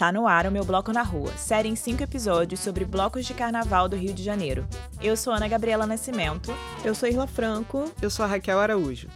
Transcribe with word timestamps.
Tá 0.00 0.10
no 0.10 0.26
ar 0.26 0.46
o 0.46 0.50
meu 0.50 0.64
Bloco 0.64 0.94
na 0.94 1.02
Rua, 1.02 1.30
série 1.36 1.68
em 1.68 1.76
cinco 1.76 2.02
episódios 2.02 2.60
sobre 2.60 2.86
blocos 2.86 3.26
de 3.26 3.34
carnaval 3.34 3.86
do 3.86 3.96
Rio 3.96 4.14
de 4.14 4.22
Janeiro. 4.22 4.66
Eu 4.98 5.14
sou 5.14 5.30
Ana 5.30 5.46
Gabriela 5.46 5.86
Nascimento. 5.86 6.50
Eu 6.82 6.94
sou 6.94 7.06
Irla 7.06 7.26
Franco. 7.26 7.84
Eu 8.00 8.08
sou 8.08 8.24
a 8.24 8.28
Raquel 8.28 8.58
Araújo. 8.58 9.10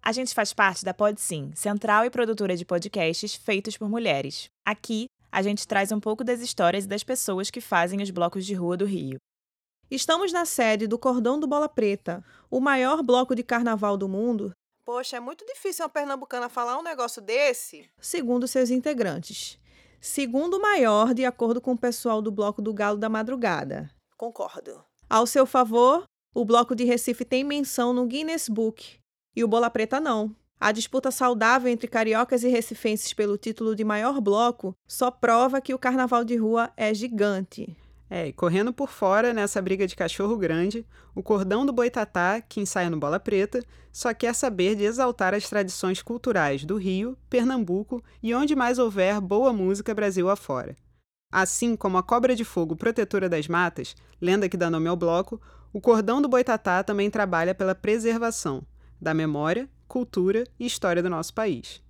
A 0.00 0.12
gente 0.12 0.32
faz 0.32 0.52
parte 0.52 0.84
da 0.84 0.94
Pod 0.94 1.20
Sim, 1.20 1.50
central 1.56 2.04
e 2.04 2.10
produtora 2.10 2.56
de 2.56 2.64
podcasts 2.64 3.34
feitos 3.34 3.76
por 3.76 3.88
mulheres. 3.88 4.48
Aqui, 4.64 5.06
a 5.32 5.42
gente 5.42 5.66
traz 5.66 5.90
um 5.90 5.98
pouco 5.98 6.22
das 6.22 6.38
histórias 6.38 6.84
e 6.84 6.88
das 6.88 7.02
pessoas 7.02 7.50
que 7.50 7.60
fazem 7.60 8.00
os 8.00 8.12
blocos 8.12 8.46
de 8.46 8.54
rua 8.54 8.76
do 8.76 8.84
Rio. 8.84 9.18
Estamos 9.90 10.32
na 10.32 10.44
sede 10.44 10.86
do 10.86 11.00
Cordão 11.00 11.40
do 11.40 11.48
Bola 11.48 11.68
Preta, 11.68 12.24
o 12.48 12.60
maior 12.60 13.02
bloco 13.02 13.34
de 13.34 13.42
carnaval 13.42 13.96
do 13.96 14.08
mundo. 14.08 14.52
Poxa, 14.84 15.16
é 15.16 15.20
muito 15.20 15.44
difícil 15.44 15.84
uma 15.84 15.90
pernambucana 15.90 16.48
falar 16.48 16.78
um 16.78 16.82
negócio 16.82 17.20
desse. 17.20 17.90
Segundo 18.00 18.46
seus 18.46 18.70
integrantes 18.70 19.58
segundo 20.00 20.60
maior, 20.60 21.12
de 21.14 21.24
acordo 21.24 21.60
com 21.60 21.72
o 21.72 21.78
pessoal 21.78 22.22
do 22.22 22.30
Bloco 22.30 22.62
do 22.62 22.72
Galo 22.72 22.98
da 22.98 23.08
Madrugada. 23.08 23.90
Concordo. 24.16 24.82
Ao 25.08 25.26
seu 25.26 25.44
favor, 25.44 26.04
o 26.34 26.44
Bloco 26.44 26.74
de 26.74 26.84
Recife 26.84 27.24
tem 27.24 27.44
menção 27.44 27.92
no 27.92 28.06
Guinness 28.06 28.48
Book 28.48 28.98
e 29.34 29.44
o 29.44 29.48
Bola 29.48 29.68
Preta 29.68 30.00
não. 30.00 30.34
A 30.60 30.72
disputa 30.72 31.10
saudável 31.10 31.72
entre 31.72 31.88
cariocas 31.88 32.44
e 32.44 32.48
recifenses 32.48 33.14
pelo 33.14 33.38
título 33.38 33.74
de 33.74 33.82
maior 33.82 34.20
bloco 34.20 34.74
só 34.86 35.10
prova 35.10 35.60
que 35.60 35.72
o 35.72 35.78
carnaval 35.78 36.22
de 36.22 36.36
rua 36.36 36.70
é 36.76 36.92
gigante. 36.92 37.74
É, 38.12 38.26
e 38.26 38.32
correndo 38.32 38.72
por 38.72 38.88
fora 38.88 39.32
nessa 39.32 39.62
briga 39.62 39.86
de 39.86 39.94
cachorro 39.94 40.36
grande, 40.36 40.84
o 41.14 41.22
cordão 41.22 41.64
do 41.64 41.72
Boitatá, 41.72 42.40
que 42.40 42.60
ensaia 42.60 42.90
no 42.90 42.98
Bola 42.98 43.20
Preta, 43.20 43.64
só 43.92 44.12
quer 44.12 44.34
saber 44.34 44.74
de 44.74 44.82
exaltar 44.82 45.32
as 45.32 45.48
tradições 45.48 46.02
culturais 46.02 46.64
do 46.64 46.76
Rio, 46.76 47.16
Pernambuco 47.28 48.02
e 48.20 48.34
onde 48.34 48.56
mais 48.56 48.80
houver 48.80 49.20
boa 49.20 49.52
música 49.52 49.94
Brasil 49.94 50.28
afora. 50.28 50.76
Assim 51.32 51.76
como 51.76 51.98
a 51.98 52.02
cobra 52.02 52.34
de 52.34 52.44
fogo 52.44 52.74
protetora 52.74 53.28
das 53.28 53.46
matas, 53.46 53.94
lenda 54.20 54.48
que 54.48 54.56
dá 54.56 54.68
nome 54.68 54.88
ao 54.88 54.96
bloco, 54.96 55.40
o 55.72 55.80
cordão 55.80 56.20
do 56.20 56.28
Boitatá 56.28 56.82
também 56.82 57.08
trabalha 57.08 57.54
pela 57.54 57.76
preservação 57.76 58.66
da 59.00 59.14
memória, 59.14 59.70
cultura 59.86 60.42
e 60.58 60.66
história 60.66 61.00
do 61.00 61.08
nosso 61.08 61.32
país. 61.32 61.80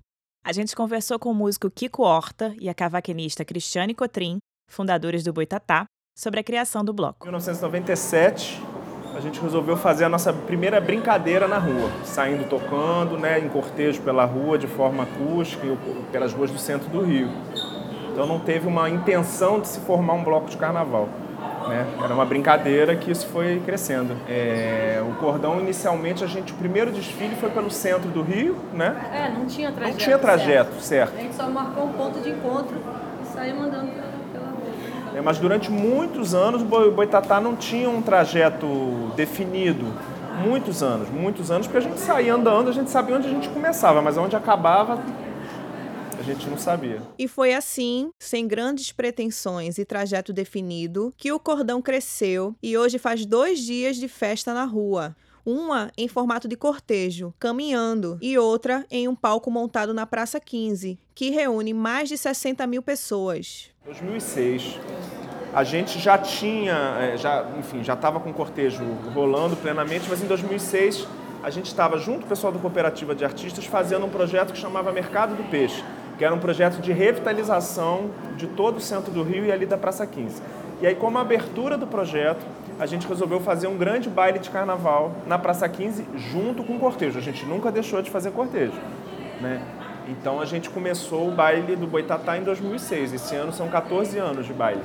A 0.45 0.52
gente 0.52 0.77
conversou 0.77 1.19
com 1.19 1.30
o 1.30 1.34
músico 1.34 1.70
Kiko 1.70 2.02
Horta 2.02 2.55
e 2.61 2.69
a 2.69 2.75
cavaquinista 2.75 3.42
Cristiane 3.42 3.95
Cotrim, 3.95 4.39
fundadores 4.69 5.25
do 5.25 5.33
Boitatá, 5.33 5.86
sobre 6.14 6.41
a 6.41 6.44
criação 6.44 6.84
do 6.84 6.92
bloco. 6.92 7.19
Em 7.22 7.27
1997, 7.27 8.62
a 9.14 9.20
gente 9.20 9.41
resolveu 9.41 9.77
fazer 9.77 10.05
a 10.05 10.08
nossa 10.08 10.33
primeira 10.33 10.80
brincadeira 10.80 11.47
na 11.47 11.58
rua, 11.58 11.91
saindo 12.05 12.48
tocando, 12.48 13.19
né, 13.19 13.39
em 13.39 13.48
cortejo 13.48 14.00
pela 14.02 14.25
rua 14.25 14.56
de 14.56 14.67
forma 14.67 15.02
acústica 15.02 15.67
e 15.67 15.77
pelas 16.12 16.33
ruas 16.33 16.50
do 16.50 16.58
centro 16.58 16.89
do 16.89 17.02
Rio. 17.02 17.28
Então 18.12 18.27
não 18.27 18.39
teve 18.39 18.67
uma 18.67 18.89
intenção 18.89 19.61
de 19.61 19.69
se 19.69 19.80
formar 19.80 20.14
um 20.14 20.25
bloco 20.25 20.48
de 20.48 20.56
carnaval. 20.56 21.08
Né? 21.69 21.86
Era 22.02 22.14
uma 22.14 22.24
brincadeira 22.24 22.97
que 22.97 23.11
isso 23.11 23.27
foi 23.27 23.61
crescendo. 23.64 24.17
É, 24.28 25.02
o 25.06 25.14
cordão 25.20 25.61
inicialmente 25.61 26.24
a 26.24 26.27
gente 26.27 26.52
o 26.52 26.56
primeiro 26.56 26.91
desfile 26.91 27.36
foi 27.36 27.50
pelo 27.50 27.70
centro 27.70 28.08
do 28.08 28.22
Rio, 28.22 28.56
né? 28.72 28.97
É, 29.12 29.28
não 29.28 29.47
tinha 29.47 29.70
trajeto. 29.70 29.98
Não 29.98 30.05
tinha 30.05 30.19
trajeto, 30.19 30.80
certo. 30.80 30.83
certo. 30.83 31.19
A 31.19 31.22
gente 31.22 31.34
só 31.34 31.48
marcou 31.48 31.84
um 31.84 31.92
ponto 31.92 32.20
de 32.20 32.30
encontro 32.30 32.77
e 33.22 33.27
saiu 33.33 33.56
mandando 33.56 33.91
mas 35.25 35.39
durante 35.39 35.70
muitos 35.70 36.34
anos 36.34 36.62
o 36.62 36.91
Boitatá 36.91 37.41
não 37.41 37.56
tinha 37.56 37.89
um 37.89 38.00
trajeto 38.00 38.66
definido. 39.17 39.86
Muitos 40.47 40.83
anos, 40.83 41.11
muitos 41.11 41.50
anos, 41.50 41.67
porque 41.67 41.78
a 41.78 41.83
gente 41.83 42.00
saía 42.00 42.34
andando, 42.34 42.70
a 42.70 42.72
gente 42.72 42.89
sabia 42.89 43.17
onde 43.17 43.27
a 43.27 43.30
gente 43.30 43.48
começava, 43.50 44.00
mas 44.00 44.17
onde 44.17 44.34
acabava 44.34 44.98
a 46.20 46.22
gente 46.22 46.48
não 46.48 46.58
sabia. 46.58 47.02
E 47.19 47.27
foi 47.27 47.55
assim, 47.55 48.11
sem 48.19 48.47
grandes 48.47 48.92
pretensões 48.92 49.79
e 49.79 49.85
trajeto 49.85 50.33
definido, 50.33 51.12
que 51.17 51.33
o 51.33 51.40
cordão 51.40 51.80
cresceu 51.80 52.55
e 52.62 52.77
hoje 52.77 52.98
faz 52.98 53.24
dois 53.24 53.58
dias 53.58 53.96
de 53.96 54.06
festa 54.06 54.52
na 54.52 54.64
rua. 54.64 55.17
Uma 55.45 55.90
em 55.96 56.06
formato 56.06 56.46
de 56.46 56.56
cortejo, 56.56 57.33
caminhando, 57.39 58.18
e 58.20 58.36
outra 58.36 58.85
em 58.90 59.08
um 59.08 59.14
palco 59.14 59.51
montado 59.51 59.95
na 59.95 60.05
Praça 60.05 60.39
15, 60.39 60.98
que 61.14 61.30
reúne 61.30 61.73
mais 61.73 62.11
de 62.11 62.18
60 62.18 62.67
mil 62.67 62.83
pessoas. 62.83 63.70
2006, 63.86 64.79
a 65.52 65.64
gente 65.64 65.98
já 65.98 66.16
tinha, 66.16 66.74
é, 67.00 67.16
já, 67.16 67.44
enfim, 67.58 67.83
já 67.83 67.94
estava 67.94 68.20
com 68.20 68.30
o 68.30 68.33
cortejo 68.33 68.84
rolando 69.12 69.56
plenamente, 69.56 70.06
mas 70.08 70.22
em 70.22 70.27
2006 70.27 71.06
a 71.42 71.50
gente 71.50 71.66
estava 71.66 71.98
junto 71.98 72.20
com 72.20 72.27
o 72.27 72.28
pessoal 72.28 72.52
da 72.52 72.58
Cooperativa 72.58 73.14
de 73.14 73.24
Artistas 73.24 73.66
fazendo 73.66 74.06
um 74.06 74.11
projeto 74.11 74.52
que 74.52 74.58
chamava 74.58 74.92
Mercado 74.92 75.34
do 75.34 75.42
Peixe, 75.50 75.83
que 76.18 76.24
era 76.24 76.34
um 76.34 76.38
projeto 76.38 76.80
de 76.80 76.92
revitalização 76.92 78.11
de 78.36 78.46
todo 78.46 78.77
o 78.77 78.80
centro 78.80 79.11
do 79.11 79.22
Rio 79.22 79.44
e 79.46 79.50
ali 79.50 79.66
da 79.66 79.77
Praça 79.77 80.06
15. 80.06 80.42
E 80.83 80.86
aí, 80.86 80.94
como 80.94 81.18
abertura 81.18 81.77
do 81.77 81.86
projeto, 81.86 82.44
a 82.78 82.86
gente 82.86 83.06
resolveu 83.06 83.40
fazer 83.40 83.67
um 83.67 83.77
grande 83.77 84.08
baile 84.08 84.38
de 84.38 84.50
carnaval 84.50 85.12
na 85.27 85.38
Praça 85.38 85.68
15 85.68 86.06
junto 86.14 86.62
com 86.62 86.77
o 86.77 86.78
cortejo. 86.78 87.18
A 87.18 87.22
gente 87.22 87.44
nunca 87.44 87.72
deixou 87.72 88.00
de 88.00 88.11
fazer 88.11 88.30
cortejo, 88.30 88.78
né? 89.40 89.61
Então 90.08 90.40
a 90.40 90.44
gente 90.44 90.70
começou 90.70 91.28
o 91.28 91.30
baile 91.30 91.77
do 91.77 91.86
Boitatá 91.86 92.36
em 92.38 92.42
2006. 92.42 93.12
Esse 93.12 93.34
ano 93.34 93.52
são 93.52 93.68
14 93.68 94.18
anos 94.18 94.46
de 94.46 94.52
baile. 94.52 94.82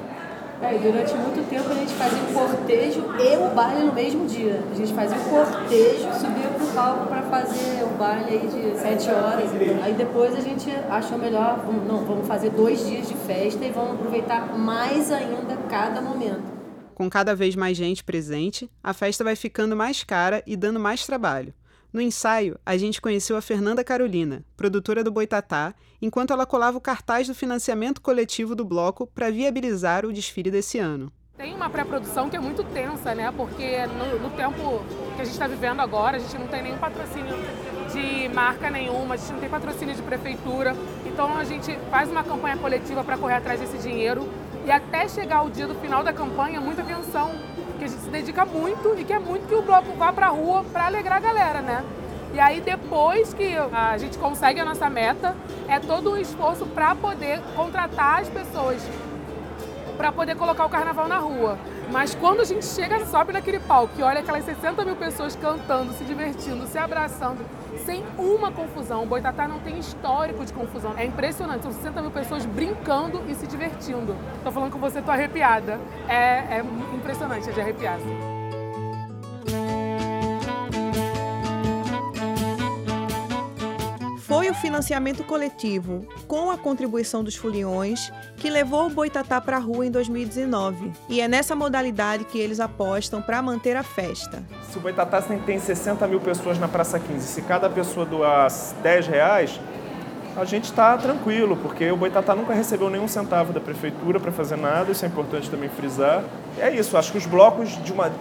É, 0.62 0.78
durante 0.78 1.14
muito 1.16 1.50
tempo 1.50 1.70
a 1.70 1.74
gente 1.74 1.94
fazia 1.94 2.24
o 2.24 2.34
cortejo 2.34 3.02
e 3.20 3.38
o 3.38 3.54
baile 3.54 3.84
no 3.86 3.94
mesmo 3.94 4.26
dia. 4.26 4.64
A 4.72 4.76
gente 4.76 4.94
fazia 4.94 5.18
o 5.18 5.30
cortejo, 5.30 6.14
subia 6.14 6.48
pro 6.48 6.68
palco 6.68 7.08
para 7.08 7.22
fazer 7.24 7.84
o 7.84 7.98
baile 7.98 8.30
aí 8.32 8.48
de 8.48 8.80
7 8.80 9.10
horas. 9.12 9.50
Aí 9.84 9.94
depois 9.94 10.34
a 10.36 10.40
gente 10.40 10.72
achou 10.90 11.18
melhor, 11.18 11.60
não, 11.88 12.06
vamos 12.06 12.28
fazer 12.28 12.52
dois 12.52 12.86
dias 12.86 13.08
de 13.08 13.14
festa 13.16 13.66
e 13.66 13.72
vamos 13.72 13.96
aproveitar 13.96 14.58
mais 14.58 15.12
ainda 15.12 15.58
cada 15.70 16.02
momento. 16.02 16.56
Com 16.94 17.10
cada 17.10 17.36
vez 17.36 17.56
mais 17.56 17.76
gente 17.76 18.04
presente, 18.04 18.72
a 18.82 18.94
festa 18.94 19.24
vai 19.24 19.36
ficando 19.36 19.76
mais 19.76 20.04
cara 20.04 20.42
e 20.48 20.56
dando 20.56 20.80
mais 20.80 21.06
trabalho. 21.06 21.54
No 21.96 22.02
ensaio, 22.02 22.60
a 22.66 22.76
gente 22.76 23.00
conheceu 23.00 23.38
a 23.38 23.42
Fernanda 23.42 23.82
Carolina, 23.82 24.44
produtora 24.58 25.02
do 25.02 25.14
Boitatá, 25.14 25.74
enquanto 26.02 26.34
ela 26.34 26.46
colava 26.46 26.78
o 26.78 26.82
cartaz 26.82 27.26
do 27.26 27.34
financiamento 27.34 28.02
coletivo 28.02 28.54
do 28.54 28.66
bloco 28.66 29.08
para 29.08 29.32
viabilizar 29.32 30.06
o 30.06 30.12
desfile 30.12 30.52
desse 30.52 30.78
ano. 30.78 31.10
Tem 31.38 31.56
uma 31.56 31.70
pré-produção 31.70 32.30
que 32.30 32.36
é 32.36 32.40
muito 32.42 32.66
tensa, 32.66 33.16
né? 33.16 33.32
Porque 33.32 33.86
no, 33.88 34.20
no 34.20 34.30
tempo 34.32 34.84
que 35.16 35.22
a 35.22 35.24
gente 35.24 35.36
está 35.36 35.48
vivendo 35.48 35.80
agora, 35.80 36.18
a 36.18 36.20
gente 36.20 36.38
não 36.38 36.48
tem 36.48 36.64
nenhum 36.64 36.78
patrocínio 36.78 37.34
de 37.94 38.28
marca 38.28 38.70
nenhuma, 38.70 39.14
a 39.14 39.18
gente 39.18 39.32
não 39.32 39.40
tem 39.40 39.50
patrocínio 39.50 39.96
de 39.96 40.02
prefeitura. 40.02 40.76
Então 41.06 41.38
a 41.38 41.46
gente 41.46 41.80
faz 41.90 42.12
uma 42.12 42.26
campanha 42.26 42.58
coletiva 42.58 43.06
para 43.06 43.18
correr 43.18 43.36
atrás 43.36 43.62
desse 43.62 43.78
dinheiro 43.78 44.30
e 44.66 44.72
até 44.72 45.08
chegar 45.08 45.44
o 45.44 45.50
dia 45.50 45.66
do 45.66 45.76
final 45.76 46.04
da 46.04 46.12
campanha, 46.12 46.60
muita 46.60 46.82
atenção, 46.82 47.32
que 47.76 47.86
a 47.86 47.88
gente 47.88 48.02
se 48.02 48.10
dedica 48.10 48.46
muito 48.46 48.96
e 48.98 49.04
que 49.04 49.14
é 49.14 49.20
muito 49.20 49.48
que 49.48 49.56
o 49.56 49.62
bloco 49.62 49.92
vá 49.98 50.12
para 50.12 50.28
a 50.28 50.30
rua 50.30 50.64
para 50.72 50.86
alegrar 50.86 51.18
a 51.18 51.22
galera, 51.22 51.62
né? 51.62 51.84
E 52.34 52.40
aí 52.40 52.60
depois 52.60 53.34
que 53.34 53.56
a 53.72 53.98
gente 53.98 54.18
consegue 54.18 54.60
a 54.60 54.66
nossa 54.66 54.90
meta, 54.90 55.36
é 55.68 55.80
todo 55.80 56.12
um 56.12 56.18
esforço 56.18 56.66
para 56.66 56.94
poder 56.96 57.40
contratar 57.56 58.22
as 58.22 58.30
pessoas 58.30 58.82
para 59.96 60.12
poder 60.12 60.36
colocar 60.36 60.66
o 60.66 60.70
carnaval 60.70 61.08
na 61.08 61.18
rua. 61.18 61.58
Mas 61.90 62.14
quando 62.14 62.42
a 62.42 62.44
gente 62.44 62.66
chega, 62.66 63.06
sobe 63.06 63.32
naquele 63.32 63.60
palco 63.60 63.94
e 63.98 64.04
olha 64.04 64.20
aquelas 64.20 64.44
60 64.44 64.84
mil 64.84 64.96
pessoas 64.96 65.36
cantando, 65.36 65.94
se 65.94 66.04
divertindo, 66.04 66.68
se 66.68 66.78
abraçando, 66.78 67.46
sem 67.80 68.04
uma 68.18 68.52
confusão. 68.52 69.04
O 69.04 69.06
Boitatá 69.06 69.48
não 69.48 69.60
tem 69.60 69.78
histórico 69.78 70.46
de 70.46 70.54
confusão. 70.54 70.94
É 70.98 71.06
impressionante. 71.06 71.64
São 71.64 71.72
60 71.72 72.02
mil 72.02 72.12
pessoas 72.12 72.46
brincando 72.46 73.22
e 73.28 73.36
se 73.36 73.48
divertindo. 73.48 74.16
Tô 74.44 74.52
falando 74.52 74.72
com 74.72 74.80
você, 74.80 75.02
tô 75.02 75.12
arrepiada. 75.12 75.80
É, 76.08 76.58
é 76.58 76.64
impressionante, 76.94 77.50
é 77.50 77.54
de 77.54 77.62
arrepiar. 77.62 77.96
Assim. 77.96 79.85
Foi 84.46 84.52
o 84.52 84.54
financiamento 84.54 85.24
coletivo, 85.24 86.08
com 86.28 86.52
a 86.52 86.58
contribuição 86.58 87.24
dos 87.24 87.36
foliões, 87.36 88.14
que 88.38 88.48
levou 88.48 88.86
o 88.86 88.90
Boitatá 88.92 89.42
para 89.42 89.58
a 89.58 89.60
rua 89.60 89.88
em 89.88 89.90
2019. 89.90 90.94
E 91.10 91.20
é 91.20 91.28
nessa 91.28 91.56
modalidade 91.56 92.26
que 92.26 92.38
eles 92.38 92.60
apostam 92.60 93.24
para 93.24 93.42
manter 93.42 93.76
a 93.76 93.82
festa. 93.82 94.44
Se 94.70 94.78
o 94.78 94.82
Boitatá 94.82 95.20
tem 95.20 95.58
60 95.58 96.06
mil 96.06 96.20
pessoas 96.20 96.60
na 96.60 96.68
Praça 96.68 97.00
15, 97.00 97.26
se 97.26 97.42
cada 97.42 97.68
pessoa 97.72 98.06
doar 98.06 98.48
10 98.84 99.08
reais, 99.08 99.60
a 100.36 100.44
gente 100.44 100.66
está 100.66 100.98
tranquilo, 100.98 101.56
porque 101.56 101.90
o 101.92 101.96
Boitatá 101.96 102.36
nunca 102.36 102.54
recebeu 102.54 102.90
nenhum 102.90 103.08
centavo 103.08 103.54
da 103.54 103.60
prefeitura 103.60 104.20
para 104.20 104.32
fazer 104.32 104.58
nada, 104.58 104.92
isso 104.92 105.06
é 105.06 105.08
importante 105.08 105.50
também 105.50 105.70
frisar. 105.70 106.24
É 106.60 106.74
isso, 106.74 106.98
acho 106.98 107.12
que 107.12 107.18
os 107.18 107.26
blocos, 107.26 107.70
de 107.84 107.92
uma, 107.92 108.12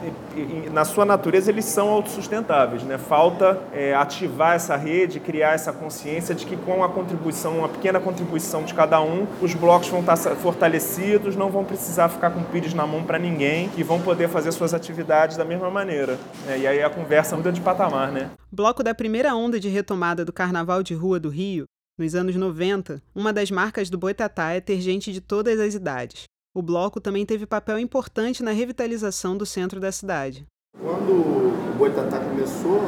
na 0.73 0.85
sua 0.85 1.05
natureza, 1.05 1.51
eles 1.51 1.65
são 1.65 1.89
autossustentáveis. 1.89 2.83
Né? 2.83 2.99
Falta 2.99 3.61
é, 3.73 3.95
ativar 3.95 4.55
essa 4.55 4.77
rede, 4.77 5.21
criar 5.21 5.53
essa 5.53 5.73
consciência 5.73 6.35
de 6.35 6.45
que 6.47 6.57
com 6.57 6.83
a 6.83 6.89
contribuição, 6.89 7.59
uma 7.59 7.69
pequena 7.69 8.01
contribuição 8.01 8.65
de 8.65 8.75
cada 8.75 9.01
um, 9.01 9.27
os 9.41 9.55
blocos 9.55 9.89
vão 9.89 10.01
estar 10.01 10.17
fortalecidos, 10.17 11.37
não 11.37 11.49
vão 11.49 11.65
precisar 11.65 12.09
ficar 12.09 12.31
com 12.31 12.43
pires 12.43 12.75
na 12.75 12.87
mão 12.87 13.05
para 13.05 13.19
ninguém 13.19 13.71
e 13.77 13.83
vão 13.83 14.01
poder 14.01 14.29
fazer 14.29 14.51
suas 14.53 14.75
atividades 14.75 15.37
da 15.37 15.45
mesma 15.45 15.71
maneira. 15.71 16.19
Né? 16.47 16.59
E 16.61 16.67
aí 16.67 16.83
a 16.83 16.91
conversa 16.91 17.37
muda 17.37 17.53
de 17.53 17.61
patamar, 17.61 18.11
né? 18.11 18.31
Bloco 18.51 18.83
da 18.83 18.95
primeira 18.95 19.35
onda 19.35 19.59
de 19.59 19.69
retomada 19.69 20.25
do 20.25 20.33
Carnaval 20.33 20.83
de 20.83 20.95
Rua 20.95 21.19
do 21.19 21.29
Rio 21.29 21.67
Nos 21.97 22.17
anos 22.17 22.35
90, 22.35 23.01
uma 23.15 23.33
das 23.33 23.53
marcas 23.53 23.89
do 23.89 23.97
Boitatá 23.97 24.51
é 24.51 24.61
ter 24.61 24.81
gente 24.81 25.13
de 25.13 25.21
todas 25.21 25.61
as 25.61 25.75
idades. 25.75 26.25
O 26.53 26.61
bloco 26.61 27.01
também 27.01 27.25
teve 27.25 27.47
papel 27.47 27.79
importante 27.79 28.43
na 28.43 28.51
revitalização 28.51 29.37
do 29.37 29.47
centro 29.47 29.79
da 29.79 29.93
cidade. 29.93 30.45
Quando 30.77 31.13
o 31.13 31.75
Boitatá 31.79 32.19
começou, 32.19 32.81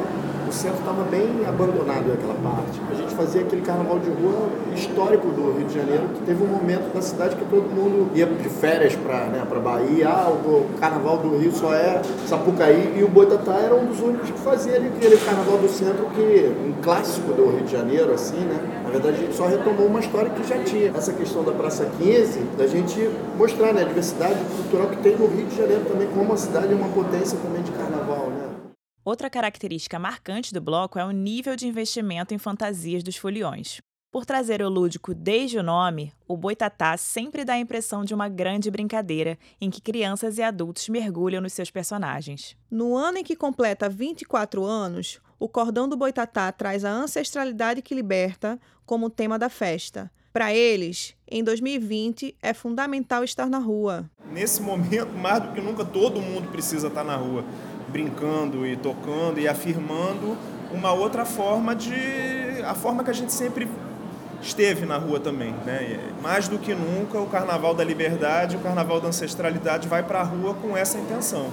o 0.45 0.51
centro 0.51 0.79
estava 0.79 1.03
bem 1.03 1.45
abandonado 1.47 2.09
naquela 2.09 2.33
parte. 2.33 2.81
A 2.91 2.95
gente 2.95 3.15
fazia 3.15 3.41
aquele 3.43 3.61
carnaval 3.61 3.97
de 3.99 4.09
rua 4.09 4.49
histórico 4.75 5.27
do 5.27 5.57
Rio 5.57 5.67
de 5.67 5.75
Janeiro, 5.75 6.09
que 6.09 6.25
teve 6.25 6.43
um 6.43 6.47
momento 6.47 6.93
da 6.93 7.01
cidade 7.01 7.37
que 7.37 7.45
todo 7.45 7.63
mundo 7.69 8.11
ia 8.13 8.25
de 8.25 8.49
férias 8.49 8.93
para 8.93 9.27
né, 9.27 9.41
Bahia. 9.63 10.09
Ah, 10.09 10.29
o 10.29 10.67
carnaval 10.81 11.19
do 11.19 11.37
Rio 11.37 11.53
só 11.53 11.73
é 11.73 12.01
Sapucaí 12.27 12.97
e 12.99 13.03
o 13.05 13.07
Boitatá 13.07 13.53
era 13.53 13.73
um 13.73 13.85
dos 13.85 14.01
únicos 14.01 14.29
que 14.29 14.39
fazia 14.39 14.77
aquele 14.77 15.15
carnaval 15.15 15.59
do 15.59 15.69
centro, 15.69 16.09
que 16.09 16.53
um 16.67 16.73
clássico 16.81 17.31
do 17.31 17.51
Rio 17.51 17.63
de 17.63 17.71
Janeiro, 17.71 18.13
assim, 18.13 18.39
né? 18.39 18.76
Verdade, 18.97 19.17
a 19.17 19.25
gente 19.25 19.35
só 19.35 19.45
retomou 19.45 19.85
uma 19.85 19.99
história 19.99 20.31
que 20.31 20.43
já 20.43 20.63
tinha. 20.63 20.89
Essa 20.89 21.13
questão 21.13 21.43
da 21.43 21.51
Praça 21.51 21.85
15, 21.85 22.39
da 22.57 22.65
gente 22.65 22.99
mostrar 23.37 23.71
né, 23.71 23.83
a 23.83 23.87
diversidade 23.87 24.39
cultural 24.55 24.89
que 24.89 24.97
tem 25.03 25.15
no 25.15 25.27
Rio 25.27 25.45
de 25.45 25.55
Janeiro 25.55 25.85
também, 25.85 26.07
como 26.07 26.23
uma 26.23 26.37
cidade 26.37 26.73
é 26.73 26.75
uma 26.75 26.89
potência 26.89 27.37
também 27.37 27.61
de 27.61 27.71
carnaval, 27.73 28.31
né? 28.31 28.49
Outra 29.05 29.29
característica 29.29 29.99
marcante 29.99 30.51
do 30.51 30.59
bloco 30.59 30.97
é 30.97 31.05
o 31.05 31.11
nível 31.11 31.55
de 31.55 31.67
investimento 31.67 32.33
em 32.33 32.39
fantasias 32.39 33.03
dos 33.03 33.15
foliões. 33.17 33.77
Por 34.11 34.25
trazer 34.25 34.63
o 34.63 34.69
lúdico 34.69 35.13
desde 35.13 35.59
o 35.59 35.63
nome, 35.63 36.11
o 36.27 36.35
Boitatá 36.35 36.97
sempre 36.97 37.45
dá 37.45 37.53
a 37.53 37.59
impressão 37.59 38.03
de 38.03 38.15
uma 38.15 38.27
grande 38.27 38.71
brincadeira 38.71 39.37
em 39.61 39.69
que 39.69 39.79
crianças 39.79 40.39
e 40.39 40.41
adultos 40.41 40.89
mergulham 40.89 41.39
nos 41.39 41.53
seus 41.53 41.69
personagens. 41.69 42.57
No 42.71 42.97
ano 42.97 43.19
em 43.19 43.23
que 43.23 43.35
completa 43.35 43.87
24 43.87 44.65
anos, 44.65 45.19
o 45.39 45.47
cordão 45.47 45.87
do 45.87 45.95
Boitatá 45.95 46.51
traz 46.51 46.83
a 46.83 46.91
ancestralidade 46.91 47.81
que 47.81 47.93
liberta 47.93 48.59
como 48.85 49.09
tema 49.09 49.37
da 49.37 49.49
festa. 49.49 50.11
Para 50.33 50.53
eles, 50.53 51.15
em 51.29 51.43
2020 51.43 52.35
é 52.41 52.53
fundamental 52.53 53.23
estar 53.23 53.49
na 53.49 53.57
rua. 53.57 54.09
Nesse 54.31 54.61
momento, 54.61 55.11
mais 55.17 55.41
do 55.41 55.51
que 55.51 55.61
nunca, 55.61 55.83
todo 55.83 56.21
mundo 56.21 56.51
precisa 56.51 56.87
estar 56.87 57.03
na 57.03 57.15
rua 57.15 57.43
brincando 57.89 58.65
e 58.65 58.75
tocando 58.75 59.39
e 59.39 59.47
afirmando 59.47 60.37
uma 60.71 60.91
outra 60.91 61.25
forma 61.25 61.75
de 61.75 61.95
a 62.65 62.75
forma 62.75 63.03
que 63.03 63.09
a 63.09 63.13
gente 63.13 63.31
sempre 63.31 63.67
esteve 64.41 64.85
na 64.85 64.97
rua 64.97 65.19
também, 65.19 65.53
né? 65.65 66.11
Mais 66.21 66.47
do 66.47 66.59
que 66.59 66.75
nunca 66.75 67.19
o 67.19 67.27
Carnaval 67.27 67.73
da 67.73 67.83
Liberdade, 67.83 68.57
o 68.57 68.59
Carnaval 68.59 68.99
da 68.99 69.07
Ancestralidade 69.07 69.87
vai 69.87 70.03
para 70.03 70.19
a 70.19 70.23
rua 70.23 70.53
com 70.55 70.75
essa 70.75 70.97
intenção. 70.97 71.51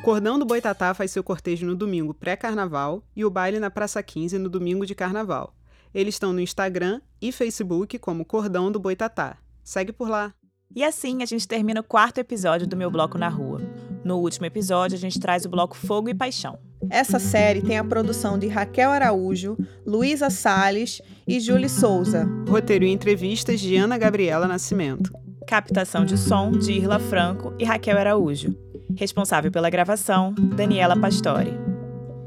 O 0.00 0.02
Cordão 0.02 0.38
do 0.38 0.46
Boitatá 0.46 0.94
faz 0.94 1.10
seu 1.10 1.22
cortejo 1.22 1.66
no 1.66 1.76
domingo 1.76 2.14
pré-carnaval 2.14 3.04
e 3.14 3.22
o 3.22 3.28
baile 3.28 3.58
na 3.58 3.70
Praça 3.70 4.02
15 4.02 4.38
no 4.38 4.48
domingo 4.48 4.86
de 4.86 4.94
carnaval. 4.94 5.54
Eles 5.92 6.14
estão 6.14 6.32
no 6.32 6.40
Instagram 6.40 7.02
e 7.20 7.30
Facebook 7.30 7.98
como 7.98 8.24
Cordão 8.24 8.72
do 8.72 8.80
Boitatá. 8.80 9.36
Segue 9.62 9.92
por 9.92 10.08
lá. 10.08 10.32
E 10.74 10.82
assim 10.82 11.22
a 11.22 11.26
gente 11.26 11.46
termina 11.46 11.80
o 11.80 11.84
quarto 11.84 12.16
episódio 12.16 12.66
do 12.66 12.78
Meu 12.78 12.90
Bloco 12.90 13.18
na 13.18 13.28
Rua. 13.28 13.60
No 14.02 14.16
último 14.16 14.46
episódio, 14.46 14.96
a 14.96 14.98
gente 14.98 15.20
traz 15.20 15.44
o 15.44 15.50
bloco 15.50 15.76
Fogo 15.76 16.08
e 16.08 16.14
Paixão. 16.14 16.58
Essa 16.88 17.18
série 17.18 17.60
tem 17.60 17.76
a 17.76 17.84
produção 17.84 18.38
de 18.38 18.48
Raquel 18.48 18.90
Araújo, 18.90 19.54
Luísa 19.84 20.30
Salles 20.30 21.02
e 21.28 21.38
Julie 21.38 21.68
Souza. 21.68 22.26
Roteiro 22.48 22.86
e 22.86 22.90
entrevistas 22.90 23.60
de 23.60 23.76
Ana 23.76 23.98
Gabriela 23.98 24.48
Nascimento. 24.48 25.12
Captação 25.46 26.06
de 26.06 26.16
som 26.16 26.52
de 26.52 26.72
Irla 26.72 26.98
Franco 26.98 27.52
e 27.58 27.64
Raquel 27.64 27.98
Araújo. 27.98 28.69
Responsável 28.96 29.50
pela 29.50 29.70
gravação, 29.70 30.34
Daniela 30.56 30.96
Pastore. 30.96 31.58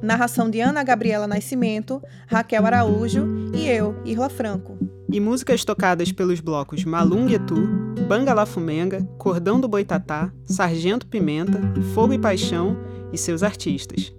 Narração 0.02 0.50
de 0.50 0.60
Ana 0.60 0.84
Gabriela 0.84 1.28
Nascimento, 1.28 2.02
Raquel 2.28 2.66
Araújo 2.66 3.52
e 3.54 3.68
eu, 3.68 3.96
Irla 4.04 4.30
Franco 4.30 4.78
e 5.14 5.20
músicas 5.20 5.64
tocadas 5.64 6.12
pelos 6.12 6.40
blocos 6.40 6.84
Malunguetu, 6.84 7.68
Banga 8.08 8.34
La 8.34 8.48
Fumenga, 8.48 9.08
Cordão 9.20 9.62
do 9.62 9.68
Boitatá, 9.68 10.34
Sargento 10.44 11.06
Pimenta, 11.06 11.62
Fogo 11.94 12.14
e 12.14 12.20
Paixão 12.20 12.76
e 13.12 13.18
seus 13.18 13.44
artistas. 13.44 14.12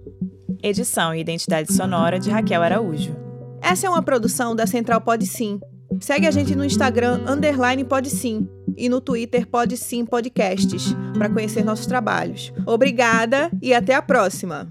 Edição 0.63 1.13
e 1.13 1.19
identidade 1.19 1.73
sonora 1.73 2.17
de 2.17 2.29
Raquel 2.29 2.61
Araújo. 2.61 3.13
Essa 3.61 3.87
é 3.87 3.89
uma 3.89 4.01
produção 4.01 4.55
da 4.55 4.65
Central 4.65 5.01
Pode 5.01 5.25
Sim. 5.25 5.59
Segue 5.99 6.27
a 6.27 6.31
gente 6.31 6.55
no 6.55 6.63
Instagram, 6.63 7.25
underline 7.27 7.83
Pode 7.83 8.09
Sim, 8.09 8.47
e 8.77 8.89
no 8.89 9.01
Twitter 9.01 9.47
Pode 9.47 9.77
Sim 9.77 10.05
Podcasts, 10.05 10.95
para 11.17 11.29
conhecer 11.29 11.63
nossos 11.63 11.85
trabalhos. 11.85 12.53
Obrigada 12.65 13.49
e 13.61 13.73
até 13.73 13.93
a 13.93 14.01
próxima! 14.01 14.67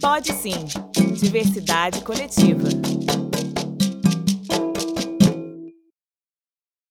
Pode 0.00 0.32
sim. 0.32 0.64
Diversidade 1.14 2.00
coletiva. 2.00 2.79